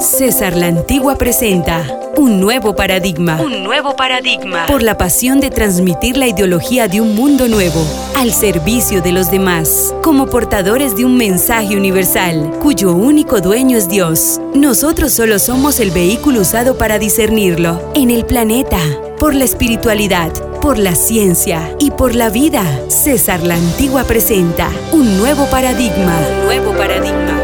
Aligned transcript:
César 0.00 0.56
la 0.56 0.66
Antigua 0.66 1.16
presenta 1.16 1.84
un 2.16 2.40
nuevo 2.40 2.74
paradigma. 2.74 3.40
Un 3.40 3.64
nuevo 3.64 3.96
paradigma. 3.96 4.66
Por 4.66 4.82
la 4.82 4.96
pasión 4.96 5.40
de 5.40 5.50
transmitir 5.50 6.16
la 6.16 6.26
ideología 6.26 6.88
de 6.88 7.00
un 7.00 7.14
mundo 7.14 7.48
nuevo 7.48 7.84
al 8.16 8.32
servicio 8.32 9.02
de 9.02 9.12
los 9.12 9.30
demás, 9.30 9.94
como 10.02 10.26
portadores 10.26 10.96
de 10.96 11.04
un 11.04 11.16
mensaje 11.16 11.76
universal 11.76 12.52
cuyo 12.60 12.92
único 12.92 13.40
dueño 13.40 13.76
es 13.76 13.88
Dios. 13.88 14.40
Nosotros 14.54 15.12
solo 15.12 15.38
somos 15.38 15.80
el 15.80 15.90
vehículo 15.90 16.40
usado 16.40 16.78
para 16.78 16.98
discernirlo 16.98 17.92
en 17.94 18.10
el 18.10 18.24
planeta, 18.24 18.78
por 19.18 19.34
la 19.34 19.44
espiritualidad, 19.44 20.32
por 20.60 20.78
la 20.78 20.94
ciencia 20.94 21.74
y 21.78 21.90
por 21.90 22.14
la 22.14 22.30
vida. 22.30 22.64
César 22.88 23.42
la 23.42 23.54
Antigua 23.54 24.04
presenta 24.04 24.70
un 24.92 25.18
nuevo 25.18 25.46
paradigma. 25.46 26.16
Un 26.40 26.46
nuevo 26.46 26.72
paradigma. 26.72 27.43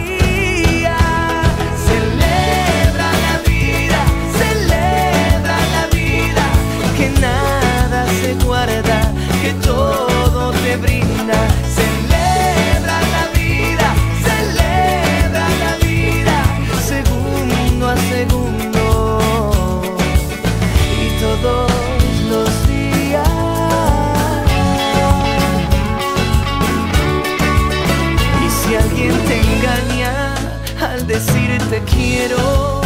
Decirte 31.11 31.81
quiero, 31.91 32.81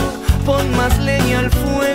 pon 0.46 0.76
más 0.76 0.98
leña 1.00 1.40
al 1.40 1.52
fuego 1.52 1.95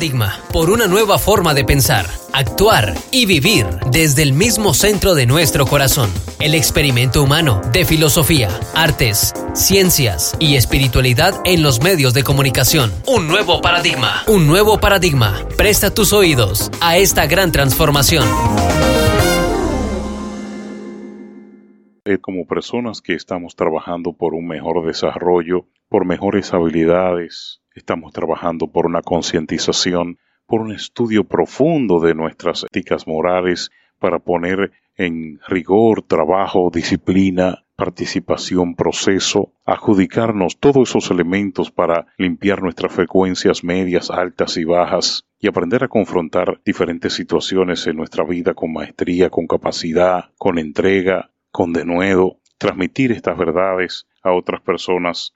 Paradigma, 0.00 0.40
por 0.50 0.70
una 0.70 0.86
nueva 0.86 1.18
forma 1.18 1.52
de 1.52 1.62
pensar, 1.62 2.06
actuar 2.32 2.94
y 3.10 3.26
vivir 3.26 3.66
desde 3.92 4.22
el 4.22 4.32
mismo 4.32 4.72
centro 4.72 5.14
de 5.14 5.26
nuestro 5.26 5.66
corazón. 5.66 6.10
El 6.38 6.54
experimento 6.54 7.22
humano 7.22 7.60
de 7.70 7.84
filosofía, 7.84 8.48
artes, 8.74 9.34
ciencias 9.52 10.34
y 10.38 10.56
espiritualidad 10.56 11.34
en 11.44 11.62
los 11.62 11.82
medios 11.82 12.14
de 12.14 12.22
comunicación. 12.22 12.90
Un 13.06 13.28
nuevo 13.28 13.60
paradigma. 13.60 14.22
Un 14.26 14.46
nuevo 14.46 14.80
paradigma. 14.80 15.46
Presta 15.58 15.92
tus 15.92 16.14
oídos 16.14 16.70
a 16.80 16.96
esta 16.96 17.26
gran 17.26 17.52
transformación. 17.52 18.26
eh, 22.06 22.16
como 22.18 22.46
personas 22.46 23.02
que 23.02 23.12
estamos 23.12 23.54
trabajando 23.54 24.14
por 24.14 24.32
un 24.32 24.48
mejor 24.48 24.86
desarrollo, 24.86 25.66
por 25.90 26.06
mejores 26.06 26.54
habilidades, 26.54 27.59
estamos 27.74 28.12
trabajando 28.12 28.68
por 28.68 28.86
una 28.86 29.02
concientización, 29.02 30.18
por 30.46 30.60
un 30.60 30.72
estudio 30.72 31.24
profundo 31.24 32.00
de 32.00 32.14
nuestras 32.14 32.64
éticas 32.64 33.06
morales, 33.06 33.70
para 33.98 34.18
poner 34.18 34.72
en 34.96 35.38
rigor, 35.46 36.02
trabajo, 36.02 36.70
disciplina, 36.72 37.64
participación, 37.76 38.74
proceso, 38.74 39.52
adjudicarnos 39.64 40.58
todos 40.58 40.90
esos 40.90 41.10
elementos 41.10 41.70
para 41.70 42.06
limpiar 42.18 42.62
nuestras 42.62 42.92
frecuencias 42.92 43.64
medias, 43.64 44.10
altas 44.10 44.58
y 44.58 44.64
bajas 44.64 45.24
y 45.38 45.48
aprender 45.48 45.84
a 45.84 45.88
confrontar 45.88 46.60
diferentes 46.64 47.14
situaciones 47.14 47.86
en 47.86 47.96
nuestra 47.96 48.24
vida 48.24 48.52
con 48.52 48.72
maestría, 48.72 49.30
con 49.30 49.46
capacidad, 49.46 50.26
con 50.36 50.58
entrega, 50.58 51.30
con 51.50 51.72
denuedo, 51.72 52.36
transmitir 52.58 53.12
estas 53.12 53.38
verdades 53.38 54.06
a 54.22 54.32
otras 54.32 54.60
personas. 54.60 55.34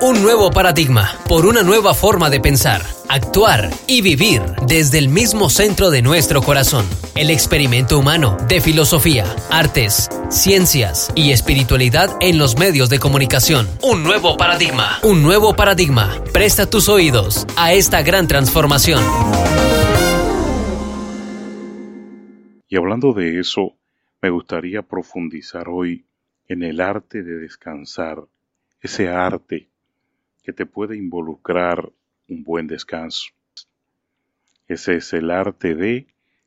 Un 0.00 0.22
nuevo 0.22 0.52
paradigma 0.52 1.18
por 1.28 1.44
una 1.44 1.64
nueva 1.64 1.92
forma 1.92 2.30
de 2.30 2.38
pensar, 2.38 2.82
actuar 3.08 3.68
y 3.88 4.00
vivir 4.00 4.40
desde 4.64 4.98
el 4.98 5.08
mismo 5.08 5.50
centro 5.50 5.90
de 5.90 6.02
nuestro 6.02 6.40
corazón. 6.40 6.86
El 7.16 7.30
experimento 7.30 7.98
humano 7.98 8.36
de 8.46 8.60
filosofía, 8.60 9.24
artes, 9.50 10.08
ciencias 10.30 11.12
y 11.16 11.32
espiritualidad 11.32 12.16
en 12.20 12.38
los 12.38 12.56
medios 12.56 12.90
de 12.90 13.00
comunicación. 13.00 13.66
Un 13.82 14.04
nuevo 14.04 14.36
paradigma. 14.36 15.00
Un 15.02 15.20
nuevo 15.20 15.56
paradigma. 15.56 16.22
Presta 16.32 16.70
tus 16.70 16.88
oídos 16.88 17.44
a 17.56 17.72
esta 17.72 18.02
gran 18.02 18.28
transformación. 18.28 19.02
Y 22.68 22.76
hablando 22.76 23.14
de 23.14 23.40
eso, 23.40 23.74
me 24.22 24.30
gustaría 24.30 24.82
profundizar 24.82 25.68
hoy 25.68 26.06
en 26.46 26.62
el 26.62 26.80
arte 26.80 27.24
de 27.24 27.36
descansar, 27.36 28.22
ese 28.80 29.08
arte 29.08 29.70
que 30.48 30.54
te 30.54 30.64
puede 30.64 30.96
involucrar 30.96 31.92
un 32.26 32.42
buen 32.42 32.68
descanso. 32.68 33.32
Ese 34.66 34.94
es 34.94 35.12
el 35.12 35.30
arte 35.30 35.74
de 35.74 36.06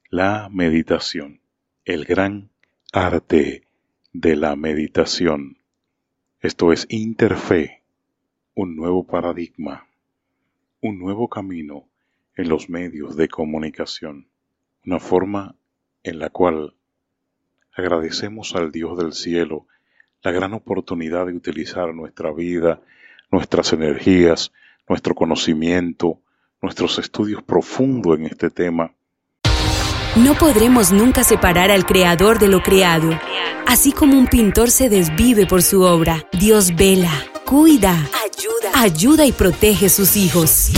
la 0.10 0.50
meditación, 0.52 1.40
el 1.86 2.06
gran 2.06 2.50
arte 2.92 3.68
de 4.12 4.36
la 4.36 4.56
meditación. 4.56 5.60
Esto 6.40 6.74
es 6.74 6.88
Interfe, 6.90 7.84
un 8.56 8.76
nuevo 8.76 9.06
paradigma, 9.06 9.86
un 10.82 10.98
nuevo 10.98 11.30
camino 11.30 11.88
en 12.36 12.50
los 12.50 12.72
medios 12.72 13.16
de 13.16 13.28
comunicación, 13.28 14.26
una 14.84 15.00
forma 15.00 15.54
en 16.02 16.18
la 16.18 16.32
cual 16.32 16.74
agradecemos 17.72 18.56
al 18.56 18.72
Dios 18.72 18.98
del 18.98 19.14
cielo 19.14 19.68
la 20.24 20.32
gran 20.32 20.54
oportunidad 20.54 21.28
de 21.28 21.34
utilizar 21.34 21.94
nuestra 21.94 22.34
vida 22.34 22.82
nuestras 23.32 23.74
energías, 23.74 24.52
nuestro 24.88 25.16
conocimiento, 25.16 26.20
nuestros 26.62 27.00
estudios 27.00 27.42
profundos 27.42 28.18
en 28.18 28.26
este 28.26 28.50
tema. 28.50 28.94
No 30.16 30.34
podremos 30.36 30.92
nunca 30.92 31.24
separar 31.24 31.72
al 31.72 31.86
creador 31.86 32.38
de 32.38 32.50
lo 32.50 32.62
creado. 32.62 33.18
Así 33.66 33.94
como 33.94 34.18
un 34.18 34.28
pintor 34.28 34.70
se 34.70 34.90
desvive 34.90 35.46
por 35.48 35.64
su 35.64 35.84
obra, 35.84 36.28
Dios 36.34 36.76
vela, 36.76 37.14
cuida, 37.46 37.94
ayuda, 37.94 38.82
ayuda 38.82 39.26
y 39.26 39.32
protege 39.32 39.88
sus 39.88 40.18
hijos. 40.18 40.72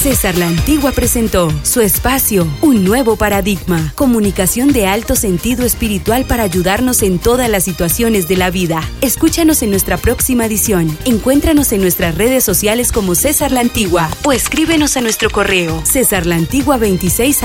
César 0.00 0.38
La 0.38 0.48
Antigua 0.48 0.92
presentó 0.92 1.50
su 1.62 1.82
espacio, 1.82 2.46
un 2.62 2.84
nuevo 2.84 3.16
paradigma, 3.16 3.92
comunicación 3.96 4.72
de 4.72 4.86
alto 4.86 5.14
sentido 5.14 5.66
espiritual 5.66 6.24
para 6.24 6.42
ayudarnos 6.42 7.02
en 7.02 7.18
todas 7.18 7.50
las 7.50 7.64
situaciones 7.64 8.26
de 8.26 8.38
la 8.38 8.50
vida. 8.50 8.80
Escúchanos 9.02 9.62
en 9.62 9.68
nuestra 9.68 9.98
próxima 9.98 10.46
edición. 10.46 10.88
Encuéntranos 11.04 11.70
en 11.72 11.82
nuestras 11.82 12.16
redes 12.16 12.44
sociales 12.44 12.92
como 12.92 13.14
César 13.14 13.52
La 13.52 13.60
Antigua 13.60 14.08
o 14.24 14.32
escríbenos 14.32 14.96
a 14.96 15.02
nuestro 15.02 15.28
correo 15.28 15.82
cesarlantigua26 15.82 17.44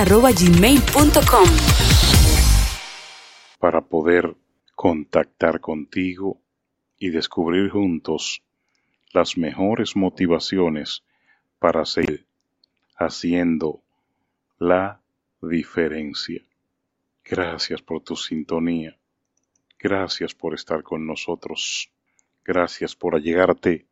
Para 3.59 3.81
poder 3.81 4.33
contactar 4.75 5.59
contigo 5.59 6.39
y 6.97 7.09
descubrir 7.09 7.69
juntos 7.69 8.41
las 9.11 9.37
mejores 9.37 9.97
motivaciones 9.97 11.03
para 11.59 11.83
seguir 11.83 12.25
haciendo 12.95 13.81
la 14.57 15.01
diferencia. 15.41 16.41
Gracias 17.23 17.81
por 17.81 18.01
tu 18.01 18.15
sintonía. 18.15 18.97
Gracias 19.79 20.33
por 20.33 20.53
estar 20.53 20.83
con 20.83 21.05
nosotros. 21.05 21.91
Gracias 22.43 22.95
por 22.95 23.15
allegarte 23.15 23.85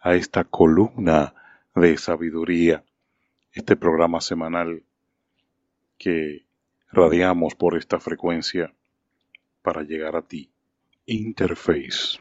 a 0.00 0.14
esta 0.14 0.44
columna 0.44 1.34
de 1.74 1.96
sabiduría, 1.98 2.84
este 3.52 3.76
programa 3.76 4.20
semanal 4.20 4.82
que 5.98 6.44
radiamos 6.90 7.54
por 7.54 7.76
esta 7.76 7.98
frecuencia 7.98 8.72
para 9.62 9.82
llegar 9.82 10.16
a 10.16 10.22
ti. 10.22 10.50
Interface. 11.06 12.18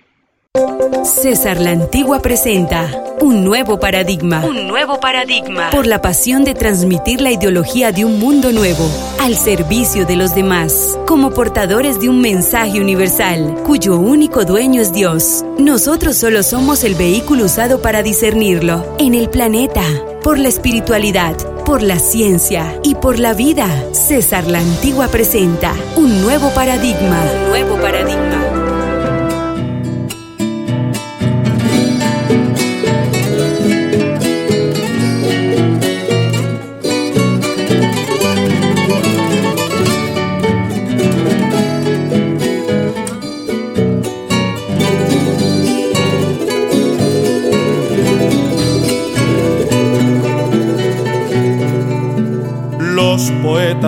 César 1.04 1.60
la 1.60 1.72
Antigua 1.72 2.22
presenta 2.22 2.88
un 3.20 3.44
nuevo 3.44 3.80
paradigma. 3.80 4.46
Un 4.46 4.68
nuevo 4.68 5.00
paradigma. 5.00 5.72
Por 5.72 5.88
la 5.88 6.00
pasión 6.00 6.44
de 6.44 6.54
transmitir 6.54 7.22
la 7.22 7.32
ideología 7.32 7.92
de 7.92 8.06
un 8.06 8.20
mundo 8.20 8.52
nuevo 8.52 8.88
al 9.20 9.36
servicio 9.36 10.06
de 10.06 10.16
los 10.16 10.36
demás, 10.36 11.00
como 11.08 11.32
portadores 11.32 12.00
de 12.00 12.10
un 12.10 12.22
mensaje 12.22 12.80
universal 12.80 13.64
cuyo 13.66 13.98
único 13.98 14.46
dueño 14.46 14.80
es 14.82 14.94
Dios. 14.94 15.44
Nosotros 15.58 16.18
solo 16.18 16.44
somos 16.44 16.84
el 16.84 16.94
vehículo 16.94 17.46
usado 17.46 17.82
para 17.82 18.04
discernirlo 18.04 18.96
en 19.00 19.16
el 19.16 19.30
planeta, 19.30 19.84
por 20.22 20.38
la 20.38 20.50
espiritualidad, 20.50 21.36
por 21.66 21.82
la 21.82 21.98
ciencia 21.98 22.80
y 22.84 22.94
por 22.94 23.18
la 23.18 23.34
vida. 23.34 23.68
César 23.92 24.46
la 24.46 24.60
Antigua 24.60 25.08
presenta 25.08 25.74
un 25.96 26.22
nuevo 26.22 26.50
paradigma. 26.54 27.20
Un 27.24 27.50
nuevo 27.50 27.82
paradigma. 27.82 28.43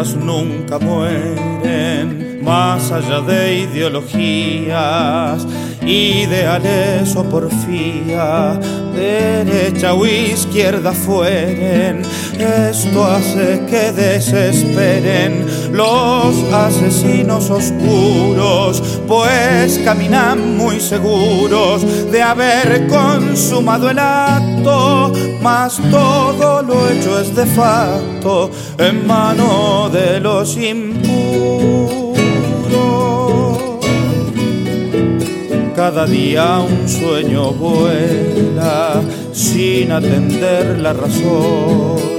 Nunca 0.04 0.78
mueren, 0.78 2.44
más 2.44 2.92
allá 2.92 3.22
de 3.22 3.60
ideologías, 3.60 5.48
ideales 5.86 7.16
o 7.16 7.24
porfía, 7.24 8.60
derecha 8.94 9.94
o 9.94 10.06
izquierda 10.06 10.92
fueren. 10.92 12.02
Esto 12.38 13.06
hace 13.06 13.62
que 13.70 13.94
desesperen 13.94 15.46
los 15.72 16.36
asesinos 16.52 17.50
oscuros, 17.50 18.84
pues 19.08 19.80
caminan 19.86 20.58
muy 20.58 20.82
seguros 20.82 22.12
de 22.12 22.22
haber 22.22 22.88
consumado 22.88 23.90
el 23.90 24.00
acto, 24.00 25.14
mas 25.42 25.80
todo 25.90 26.62
lo 26.62 26.90
hecho 26.90 27.18
es 27.22 27.34
de 27.34 27.46
facto 27.46 28.52
en 28.78 29.08
mano 29.08 29.90
de 29.90 30.20
los 30.20 30.58
impuros. 30.58 32.16
Cada 35.76 36.06
día 36.06 36.60
un 36.60 36.88
sueño 36.88 37.52
vuela 37.52 39.02
sin 39.34 39.92
atender 39.92 40.80
la 40.80 40.94
razón 40.94 42.16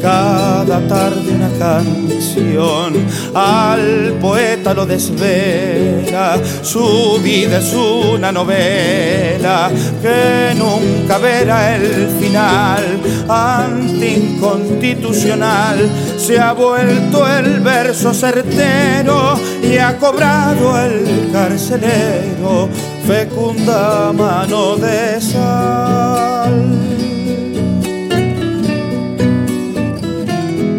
cada 0.00 0.80
tarde 0.86 1.34
una 1.34 1.50
canción, 1.58 2.94
al 3.34 4.14
poeta 4.20 4.72
lo 4.74 4.86
desvela, 4.86 6.38
su 6.62 7.18
vida 7.22 7.58
es 7.58 7.74
una 7.74 8.30
novela 8.32 9.70
que 10.02 10.54
nunca 10.56 11.18
verá 11.18 11.76
el 11.76 12.08
final, 12.20 13.00
anticonstitucional, 13.28 15.90
se 16.16 16.38
ha 16.38 16.52
vuelto 16.52 17.26
el 17.26 17.58
verso 17.60 18.14
certero 18.14 19.36
y 19.62 19.78
ha 19.78 19.98
cobrado 19.98 20.80
el 20.80 21.30
carcelero 21.32 22.68
fecunda 23.06 24.12
mano 24.12 24.76
de 24.76 25.20
sal. 25.20 27.07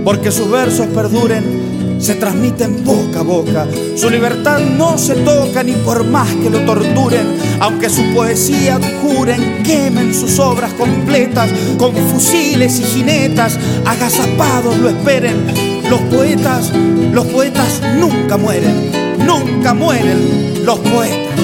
Porque 0.10 0.32
sus 0.32 0.50
versos 0.50 0.88
perduren, 0.88 2.00
se 2.00 2.16
transmiten 2.16 2.84
boca 2.84 3.20
a 3.20 3.22
boca. 3.22 3.68
Su 3.96 4.10
libertad 4.10 4.58
no 4.58 4.98
se 4.98 5.14
toca 5.18 5.62
ni 5.62 5.74
por 5.74 6.04
más 6.04 6.28
que 6.42 6.50
lo 6.50 6.66
torturen, 6.66 7.38
aunque 7.60 7.92
su 7.92 8.02
poesía 8.16 8.80
juren, 9.04 9.62
quemen 9.62 10.12
sus 10.16 10.40
obras 10.40 10.74
completas 10.74 11.52
con 11.78 11.96
fusiles 11.96 12.80
y 12.80 12.86
jinetas, 12.86 13.60
agazapados 13.86 14.80
lo 14.80 14.90
esperen 14.90 15.84
Los 15.92 16.02
poetas, 16.02 16.72
los 17.14 17.28
poetas 17.28 17.80
nunca 18.00 18.36
mueren, 18.36 18.92
nunca 19.28 19.76
mueren 19.76 20.66
los 20.66 20.80
poetas. 20.80 21.40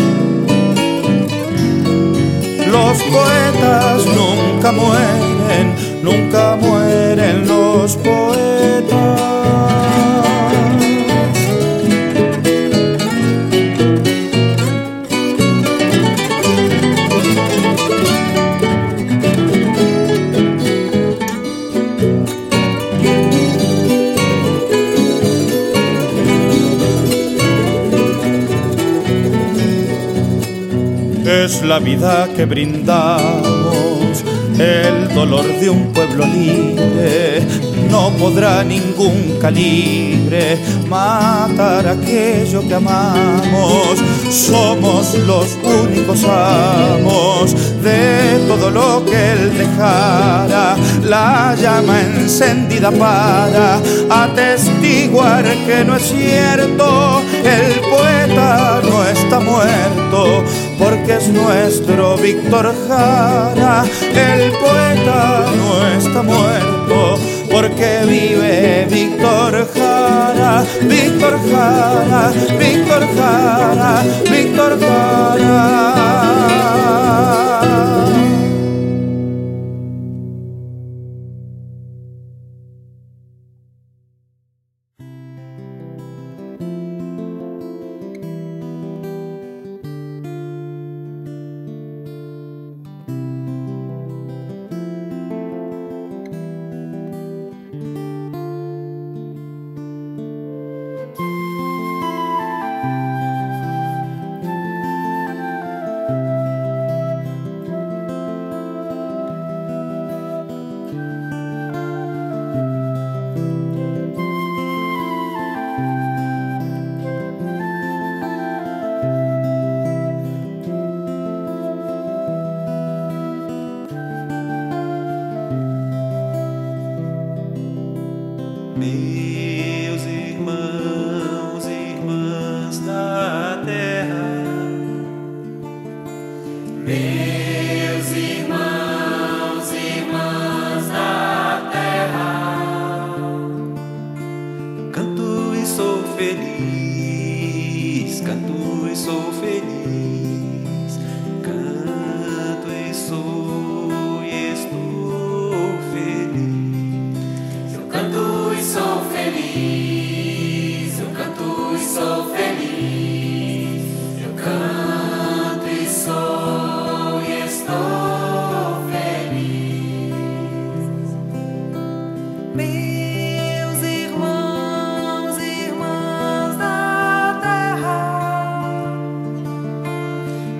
Los 2.65 2.97
poetas 2.97 4.05
nunca 4.07 4.71
mueren, 4.71 5.75
nunca 6.01 6.57
mueren 6.59 6.94
los 7.33 7.97
poetas. 7.97 8.45
es 31.45 31.63
la 31.63 31.79
vida 31.79 32.27
que 32.35 32.45
brindamos, 32.45 33.44
el 34.59 35.13
dolor 35.13 35.45
de 35.59 35.69
un 35.69 35.91
pueblo 35.93 36.25
libre. 36.25 37.41
No 37.89 38.09
podrá 38.11 38.63
ningún 38.63 39.37
calibre 39.39 40.57
matar 40.87 41.87
aquello 41.87 42.67
que 42.67 42.75
amamos. 42.75 43.99
Somos 44.29 45.13
los 45.19 45.57
únicos 45.63 46.23
amos 46.25 47.53
de 47.83 48.39
todo 48.47 48.69
lo 48.71 49.05
que 49.05 49.31
él 49.33 49.57
dejara. 49.57 50.75
La 51.03 51.55
llama 51.55 52.01
encendida 52.01 52.91
para 52.91 53.79
atestiguar 54.09 55.43
que 55.65 55.83
no 55.85 55.95
es 55.95 56.03
cierto. 56.03 57.21
El 57.43 57.79
poeta 57.81 58.81
no 58.83 58.89
muerto 58.89 59.04
es 61.17 61.29
nuestro 61.29 62.17
Víctor 62.17 62.73
Jara, 62.87 63.85
el 64.13 64.51
poeta 64.51 65.45
no 65.55 65.87
está 65.97 66.21
muerto, 66.21 67.17
porque 67.49 68.01
vive 68.05 68.87
Víctor 68.89 69.67
Jara, 69.73 70.65
Víctor 70.81 71.39
Jara, 71.49 72.33
Víctor 72.59 73.07
Jara, 73.15 74.03
Víctor 74.29 74.79
Jara. 74.79 75.95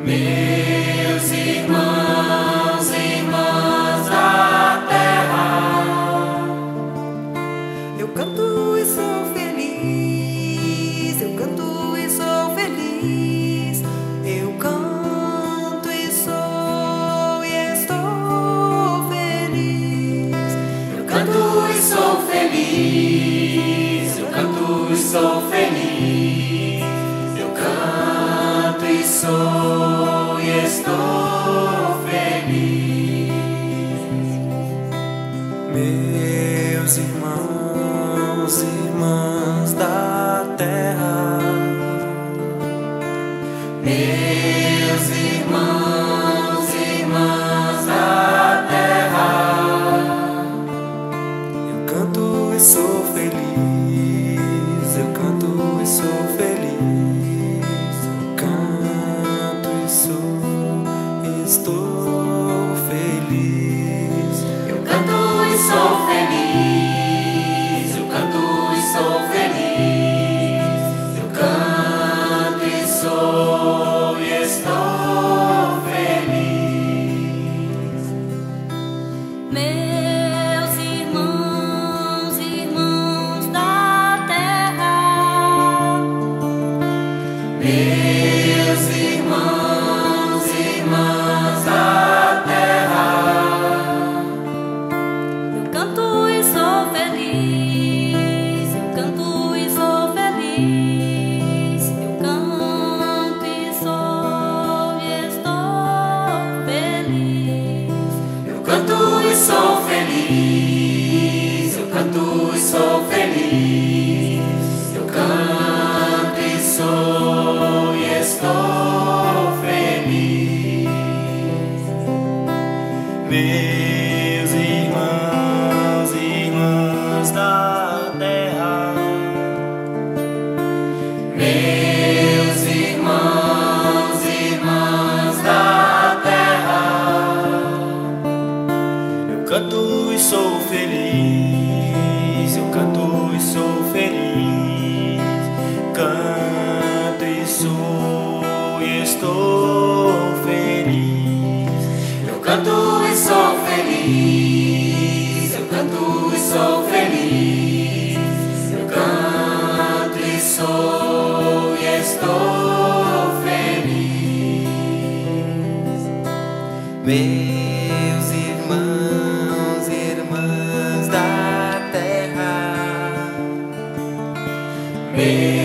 me. 0.05 0.44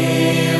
Deus. 0.00 0.59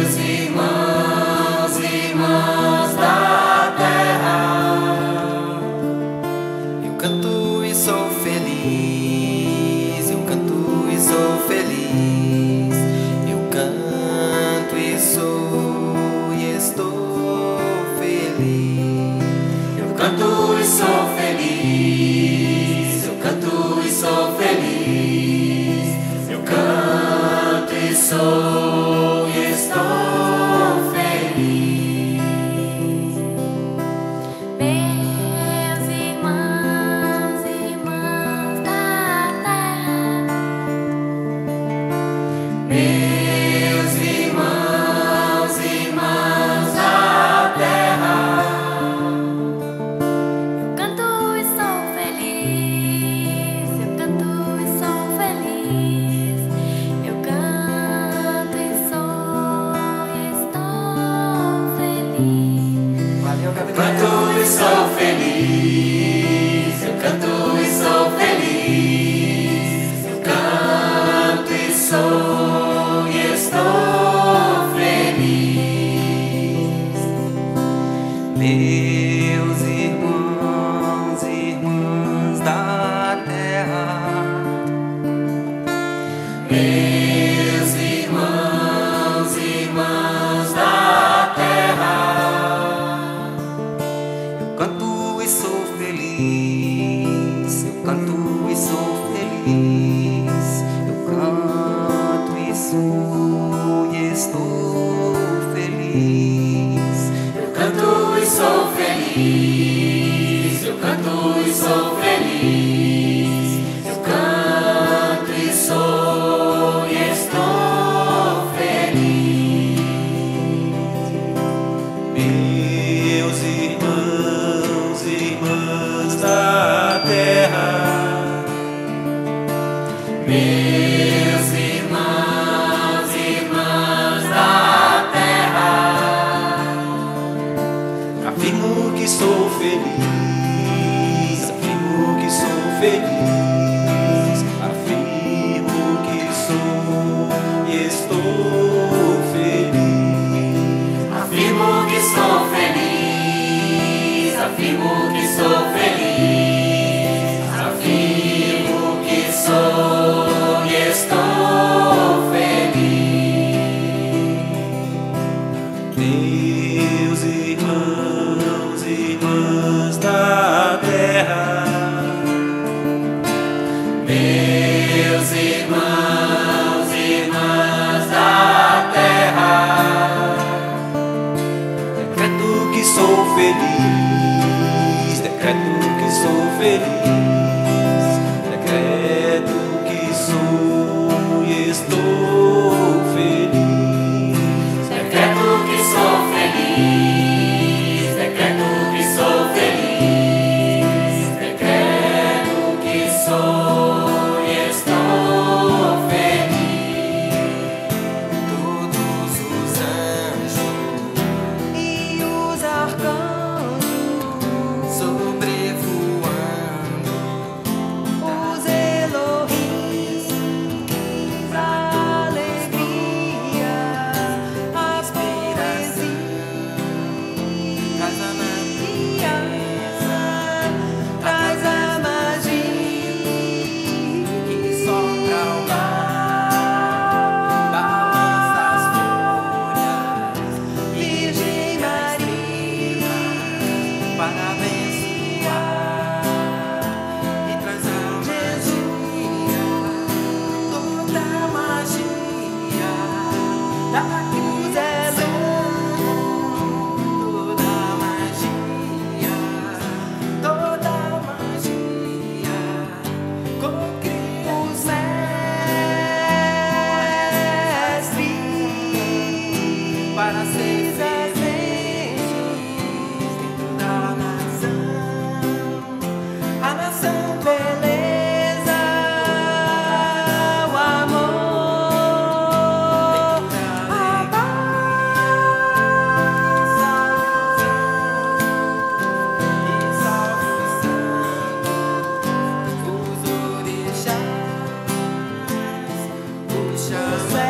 Nation. 296.89 297.50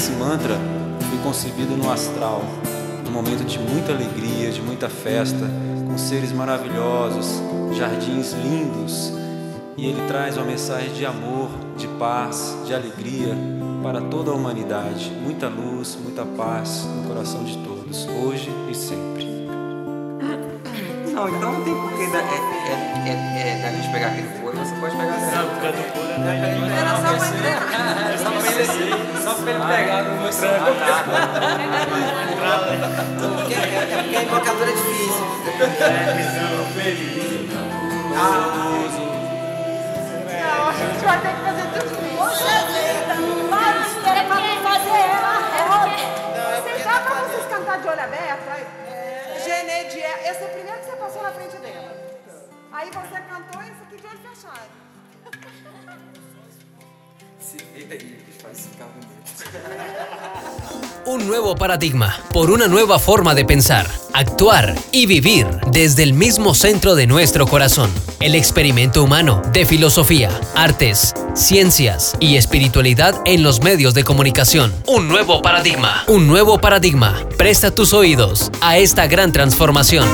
Esse 0.00 0.12
mantra 0.12 0.56
foi 1.10 1.18
concebido 1.18 1.76
no 1.76 1.92
astral, 1.92 2.42
num 3.04 3.10
momento 3.10 3.44
de 3.44 3.58
muita 3.58 3.92
alegria, 3.92 4.50
de 4.50 4.62
muita 4.62 4.88
festa, 4.88 5.46
com 5.86 5.98
seres 5.98 6.32
maravilhosos, 6.32 7.42
jardins 7.76 8.32
lindos, 8.32 9.12
e 9.76 9.84
ele 9.84 10.00
traz 10.08 10.38
uma 10.38 10.46
mensagem 10.46 10.90
de 10.94 11.04
amor, 11.04 11.50
de 11.76 11.86
paz, 11.86 12.56
de 12.64 12.72
alegria 12.72 13.36
para 13.82 14.00
toda 14.00 14.30
a 14.30 14.34
humanidade. 14.34 15.12
Muita 15.22 15.48
luz, 15.48 15.98
muita 16.02 16.24
paz 16.24 16.86
no 16.86 17.06
coração 17.06 17.44
de 17.44 17.58
todos, 17.58 18.08
hoje 18.24 18.50
e 18.70 18.74
sempre. 18.74 19.39
Não, 21.20 21.28
então 21.28 21.52
não 21.52 21.62
tem 21.62 21.74
porquê 21.74 22.06
da, 22.06 22.18
é, 22.18 22.22
é, 22.22 23.10
é, 23.10 23.60
é, 23.60 23.68
a 23.68 23.70
gente 23.72 23.92
pegar 23.92 24.06
aquele 24.06 24.40
folha, 24.40 24.64
você 24.64 24.74
pode 24.76 24.96
pegar 24.96 25.16
assim. 25.16 25.36
Não, 25.36 25.50
porque 25.50 25.68
do 25.68 25.82
folha 25.92 26.16
não 26.16 26.30
é 26.30 26.32
Era 26.80 26.96
só 26.96 27.12
pra 27.12 27.28
ele. 27.28 27.44
Só 28.16 28.30
pra 28.30 28.48
ele, 28.48 28.64
só 29.22 29.34
pra 29.34 29.50
ele 29.50 29.60
pegar 29.60 30.02
no 30.02 30.22
meu 30.22 30.32
celular. 30.32 31.04
Porque 33.36 33.52
é 33.52 34.16
a 34.16 34.22
embocadura 34.22 34.70
é 34.70 34.72
difícil. 34.72 35.26
É, 35.60 36.16
feliz. 36.72 37.50
Ah, 38.16 38.48
não, 40.40 40.68
a 40.68 40.72
gente 40.72 41.04
vai 41.04 41.20
ter 41.20 41.34
que 41.34 41.40
fazer 41.42 41.66
tudo. 41.74 42.00
Poxa 42.16 42.64
vida, 42.64 43.14
vários 43.50 43.92
era 44.06 44.24
pra 44.24 44.36
fazer 44.70 45.04
ela. 45.04 45.34
Vocês 46.62 46.80
dá 46.82 46.96
pra 47.00 47.14
vocês 47.20 47.44
cantar 47.44 47.78
de 47.78 47.88
olho 47.88 48.00
aberto? 48.00 48.48
Aí. 48.56 48.89
Genede, 49.50 49.98
esse 49.98 50.44
é 50.44 50.46
o 50.46 50.50
primeiro 50.50 50.78
que 50.78 50.84
você 50.84 50.96
passou 50.96 51.22
na 51.24 51.32
frente 51.32 51.56
dela. 51.56 51.92
Aí 52.70 52.88
você 52.88 53.20
cantou 53.20 53.60
isso 53.62 53.82
aqui 53.82 53.96
de 53.96 54.06
olho 54.06 54.18
fechado. 54.18 54.70
Un 61.06 61.26
nuevo 61.26 61.56
paradigma 61.56 62.18
por 62.32 62.50
una 62.50 62.68
nueva 62.68 62.98
forma 62.98 63.34
de 63.34 63.44
pensar, 63.44 63.86
actuar 64.12 64.76
y 64.92 65.06
vivir 65.06 65.46
desde 65.72 66.02
el 66.02 66.12
mismo 66.12 66.54
centro 66.54 66.94
de 66.94 67.06
nuestro 67.06 67.46
corazón. 67.46 67.90
El 68.20 68.34
experimento 68.34 69.02
humano 69.02 69.42
de 69.52 69.64
filosofía, 69.64 70.30
artes, 70.54 71.14
ciencias 71.34 72.16
y 72.20 72.36
espiritualidad 72.36 73.20
en 73.24 73.42
los 73.42 73.62
medios 73.62 73.94
de 73.94 74.04
comunicación. 74.04 74.72
Un 74.86 75.08
nuevo 75.08 75.42
paradigma. 75.42 76.04
Un 76.06 76.26
nuevo 76.26 76.60
paradigma. 76.60 77.26
Presta 77.38 77.74
tus 77.74 77.94
oídos 77.94 78.50
a 78.60 78.78
esta 78.78 79.06
gran 79.06 79.32
transformación. 79.32 80.06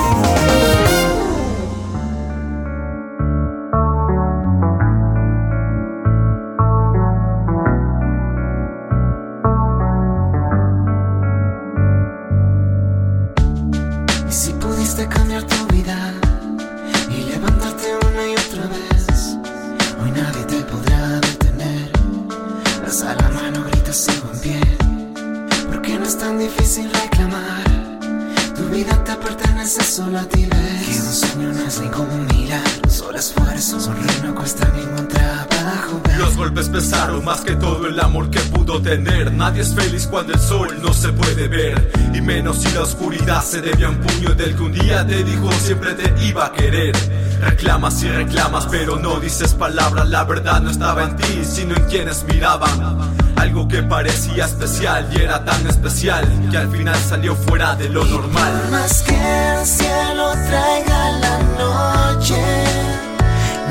Se 43.46 43.60
debe 43.60 43.84
a 43.84 43.90
un 43.90 43.98
puño 43.98 44.34
del 44.34 44.56
que 44.56 44.62
un 44.62 44.72
día 44.72 45.06
te 45.06 45.22
dijo 45.22 45.50
siempre 45.52 45.94
te 45.94 46.26
iba 46.26 46.46
a 46.46 46.52
querer. 46.52 46.94
Reclamas 47.40 48.02
y 48.02 48.08
reclamas, 48.08 48.66
pero 48.66 48.98
no 48.98 49.20
dices 49.20 49.54
palabras. 49.54 50.08
La 50.08 50.24
verdad 50.24 50.60
no 50.60 50.70
estaba 50.70 51.04
en 51.04 51.16
ti, 51.16 51.44
sino 51.44 51.76
en 51.76 51.84
quienes 51.84 52.24
miraban. 52.24 53.14
Algo 53.36 53.68
que 53.68 53.82
parecía 53.82 54.46
especial 54.46 55.08
y 55.12 55.22
era 55.22 55.44
tan 55.44 55.66
especial 55.66 56.26
que 56.50 56.56
al 56.56 56.70
final 56.70 56.96
salió 56.96 57.36
fuera 57.36 57.76
de 57.76 57.88
lo 57.88 58.04
normal. 58.04 58.68
más 58.70 59.02
que 59.02 59.14
el 59.14 59.66
cielo 59.66 60.32
traiga 60.48 61.10
la 61.20 61.38
noche, 61.58 62.42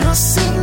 no 0.04 0.16
significa 0.16 0.55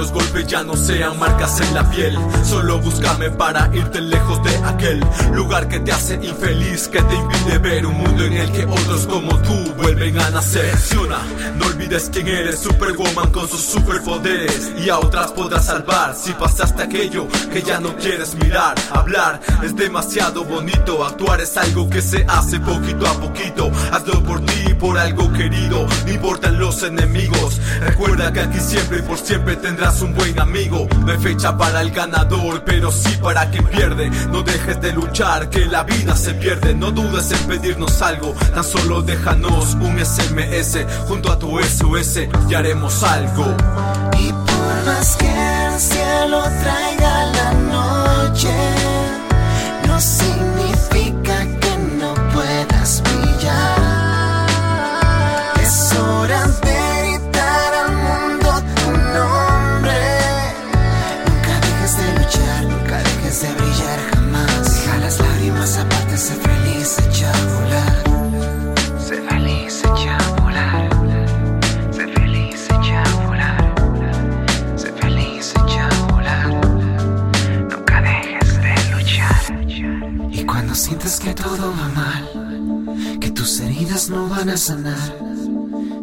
los 0.00 0.12
golpes 0.12 0.46
ya 0.46 0.62
no 0.62 0.76
sean 0.76 1.18
marcas 1.18 1.60
en 1.60 1.74
la 1.74 1.90
piel, 1.90 2.18
solo 2.42 2.78
búscame 2.78 3.30
para 3.30 3.68
irte 3.74 4.00
lejos 4.00 4.42
de 4.42 4.56
aquel 4.64 5.04
lugar 5.34 5.68
que 5.68 5.78
te 5.78 5.92
hace 5.92 6.14
infeliz, 6.14 6.88
que 6.88 7.02
te 7.02 7.14
impide 7.14 7.58
ver 7.58 7.84
un 7.84 7.98
mundo 7.98 8.24
en 8.24 8.32
el 8.32 8.50
que 8.50 8.64
otros 8.64 9.06
como 9.06 9.36
tú 9.42 9.74
vuelven 9.76 10.18
a 10.18 10.30
nacer. 10.30 10.74
No 11.56 11.66
olvides 11.66 12.08
quién 12.10 12.28
eres, 12.28 12.60
Superwoman 12.60 13.30
con 13.30 13.46
sus 13.46 13.60
superpoderes, 13.60 14.72
y 14.82 14.88
a 14.88 14.98
otras 14.98 15.32
podrás 15.32 15.66
salvar 15.66 16.14
si 16.16 16.32
pasaste 16.32 16.82
aquello 16.82 17.28
que 17.52 17.62
ya 17.62 17.78
no 17.78 17.94
quieres 17.96 18.34
mirar. 18.36 18.76
Hablar 18.92 19.38
es 19.62 19.76
demasiado 19.76 20.44
bonito, 20.44 21.04
actuar 21.04 21.42
es 21.42 21.58
algo 21.58 21.90
que 21.90 22.00
se 22.00 22.24
hace 22.26 22.58
poquito 22.58 23.06
a 23.06 23.20
poquito. 23.20 23.70
Hazlo 23.92 24.22
por 24.22 24.40
ti, 24.46 24.72
por 24.78 24.96
algo 24.96 25.30
querido, 25.34 25.86
no 26.06 26.10
importan 26.10 26.58
los 26.58 26.82
enemigos. 26.82 27.60
Recuerda 27.80 28.32
que 28.32 28.40
aquí 28.40 28.60
siempre 28.60 29.00
y 29.00 29.02
por 29.02 29.18
siempre 29.18 29.56
tendrás 29.56 29.89
un 30.00 30.14
buen 30.14 30.38
amigo. 30.38 30.86
No 31.04 31.12
hay 31.12 31.18
fecha 31.18 31.56
para 31.56 31.80
el 31.80 31.90
ganador, 31.90 32.62
pero 32.64 32.90
sí 32.92 33.16
para 33.20 33.50
quien 33.50 33.64
pierde. 33.66 34.08
No 34.30 34.42
dejes 34.42 34.80
de 34.80 34.92
luchar, 34.92 35.50
que 35.50 35.66
la 35.66 35.82
vida 35.82 36.16
se 36.16 36.34
pierde. 36.34 36.74
No 36.74 36.90
dudes 36.90 37.30
en 37.32 37.46
pedirnos 37.48 38.00
algo, 38.00 38.34
tan 38.54 38.64
solo 38.64 39.02
déjanos 39.02 39.74
un 39.74 39.98
SMS 39.98 40.78
junto 41.08 41.32
a 41.32 41.38
tu 41.38 41.58
SOS 41.58 42.20
y 42.48 42.54
haremos 42.54 43.02
algo. 43.02 43.44
Y 44.18 44.28
por 44.32 44.86
más 44.86 45.16
que 45.16 45.66
el 45.66 45.80
cielo 45.80 46.42
traiga 46.62 47.26
la 47.26 47.52
noche, 47.52 48.54
no 49.86 50.00
significa 50.00 51.44
que 51.60 51.76
no 51.98 52.14
puedas 52.32 53.02
brillar. 53.02 53.29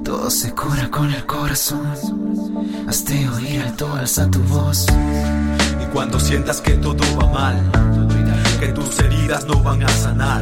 Todo 0.03 0.31
se 0.31 0.51
cura 0.51 0.89
con 0.89 1.13
el 1.13 1.23
corazón. 1.27 1.93
Hazte 2.87 3.29
oír 3.29 3.61
alto, 3.61 3.93
alza 3.93 4.31
tu 4.31 4.39
voz. 4.39 4.87
Y 5.79 5.85
cuando 5.93 6.19
sientas 6.19 6.59
que 6.61 6.71
todo 6.71 7.03
va 7.21 7.27
mal, 7.31 7.71
que 8.59 8.69
tus 8.69 8.99
heridas 8.99 9.45
no 9.45 9.61
van 9.61 9.83
a 9.83 9.87
sanar, 9.89 10.41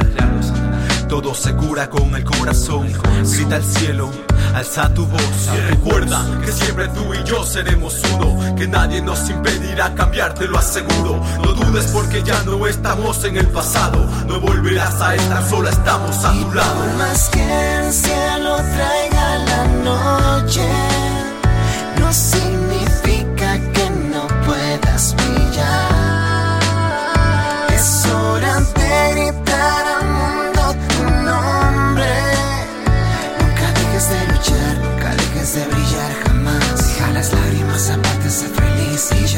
todo 1.10 1.34
se 1.34 1.54
cura 1.56 1.90
con 1.90 2.16
el 2.16 2.24
corazón. 2.24 2.88
Grita 3.30 3.56
al 3.56 3.64
cielo, 3.64 4.10
alza 4.56 4.88
tu 4.94 5.06
voz. 5.06 5.20
Recuerda 5.68 6.24
que 6.42 6.50
siempre 6.50 6.88
tú 6.88 7.12
y 7.12 7.22
yo 7.24 7.44
seremos 7.44 8.00
uno, 8.14 8.56
que 8.56 8.66
nadie 8.66 9.02
nos 9.02 9.28
impedirá 9.28 9.94
cambiar, 9.94 10.32
te 10.32 10.46
lo 10.48 10.58
aseguro. 10.58 11.22
No 11.42 11.52
dudes 11.52 11.86
porque 11.92 12.22
ya 12.22 12.42
no 12.44 12.66
estamos 12.66 13.22
en 13.24 13.36
el 13.36 13.48
pasado, 13.48 14.06
no 14.26 14.40
volverás 14.40 15.00
a 15.02 15.14
estar 15.14 15.48
sola, 15.48 15.70
estamos 15.70 16.24
a 16.24 16.32
tu 16.32 16.54
lado. 16.54 16.74
Por 16.74 16.94
más 16.94 17.28
que 17.28 17.42
el 17.78 17.92
cielo 17.92 18.56
traiga 18.56 19.38
la 19.50 19.66
noche, 19.84 20.66
no 22.00 22.10
significa 22.12 23.58
que 23.74 23.90
no 23.90 24.26
puedas 24.46 25.14
brillar. 25.16 25.85
Brillar 39.10 39.35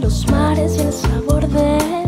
los 0.00 0.26
mares 0.30 0.76
y 0.78 0.80
el 0.80 0.92
sabor 0.92 1.46
de 1.48 1.99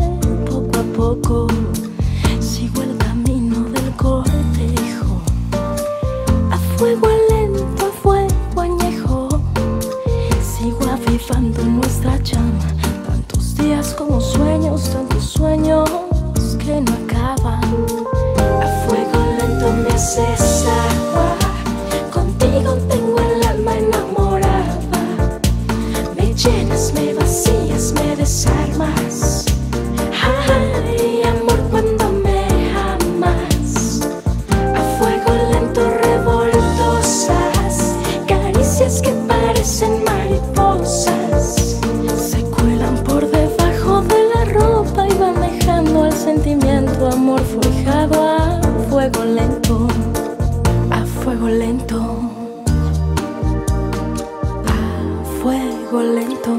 fuego 55.43 56.01
lento, 56.01 56.53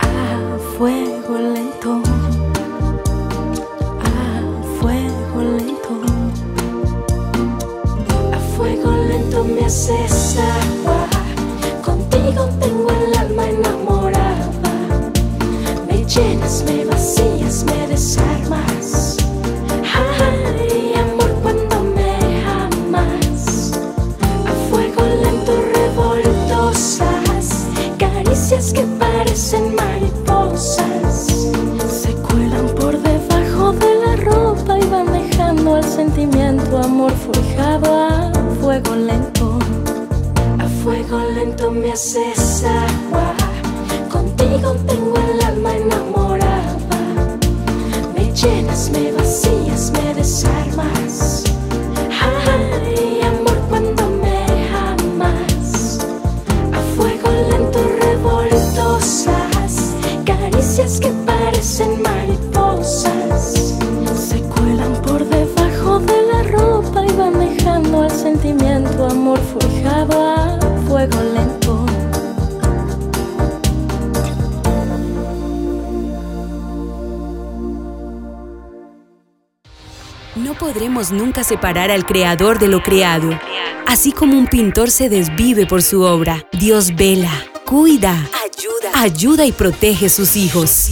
a 0.00 0.58
fuego 0.76 1.38
lento, 1.38 2.02
a 4.02 4.62
fuego 4.80 5.40
lento, 5.56 5.94
a 8.32 8.38
fuego 8.56 8.90
lento 9.08 9.44
me 9.44 9.64
haces. 9.64 10.23
Separar 81.44 81.90
al 81.90 82.06
creador 82.06 82.58
de 82.58 82.68
lo 82.68 82.82
creado. 82.82 83.30
Así 83.86 84.12
como 84.12 84.38
un 84.38 84.46
pintor 84.46 84.90
se 84.90 85.08
desvive 85.08 85.66
por 85.66 85.82
su 85.82 86.02
obra, 86.02 86.46
Dios 86.52 86.94
vela, 86.94 87.32
cuida, 87.66 88.12
ayuda, 88.12 89.02
ayuda 89.02 89.46
y 89.46 89.52
protege 89.52 90.08
sus 90.08 90.36
hijos. 90.36 90.83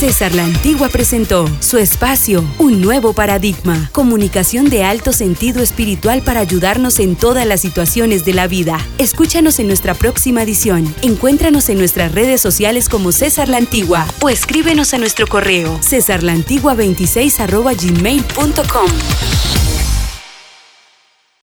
César 0.00 0.34
La 0.34 0.46
Antigua 0.46 0.88
presentó 0.88 1.46
su 1.60 1.76
espacio, 1.76 2.42
un 2.56 2.80
nuevo 2.80 3.12
paradigma, 3.12 3.90
comunicación 3.92 4.70
de 4.70 4.82
alto 4.82 5.12
sentido 5.12 5.62
espiritual 5.62 6.22
para 6.22 6.40
ayudarnos 6.40 6.98
en 7.00 7.16
todas 7.16 7.46
las 7.46 7.60
situaciones 7.60 8.24
de 8.24 8.32
la 8.32 8.46
vida. 8.46 8.78
Escúchanos 8.96 9.58
en 9.58 9.66
nuestra 9.66 9.92
próxima 9.92 10.42
edición. 10.42 10.90
Encuéntranos 11.02 11.68
en 11.68 11.76
nuestras 11.76 12.12
redes 12.12 12.40
sociales 12.40 12.88
como 12.88 13.12
César 13.12 13.50
La 13.50 13.58
Antigua 13.58 14.06
o 14.22 14.30
escríbenos 14.30 14.94
a 14.94 14.98
nuestro 14.98 15.26
correo 15.26 15.78
cesarlantigua26 15.80 17.92
gmail.com. 17.92 19.59